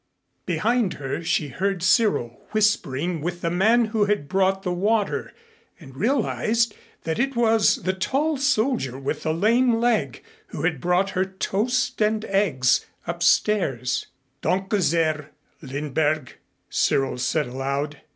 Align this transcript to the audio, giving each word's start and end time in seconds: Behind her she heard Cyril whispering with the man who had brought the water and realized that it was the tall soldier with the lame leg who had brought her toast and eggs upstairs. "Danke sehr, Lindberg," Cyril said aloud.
Behind 0.47 0.95
her 0.95 1.23
she 1.23 1.49
heard 1.49 1.83
Cyril 1.83 2.41
whispering 2.53 3.21
with 3.21 3.41
the 3.41 3.51
man 3.51 3.85
who 3.85 4.05
had 4.05 4.27
brought 4.27 4.63
the 4.63 4.73
water 4.73 5.31
and 5.79 5.95
realized 5.95 6.73
that 7.03 7.19
it 7.19 7.35
was 7.35 7.75
the 7.83 7.93
tall 7.93 8.37
soldier 8.37 8.97
with 8.97 9.21
the 9.21 9.31
lame 9.31 9.75
leg 9.75 10.23
who 10.47 10.63
had 10.63 10.81
brought 10.81 11.11
her 11.11 11.25
toast 11.25 12.01
and 12.01 12.25
eggs 12.25 12.83
upstairs. 13.05 14.07
"Danke 14.41 14.81
sehr, 14.81 15.29
Lindberg," 15.61 16.31
Cyril 16.67 17.19
said 17.19 17.45
aloud. 17.45 18.01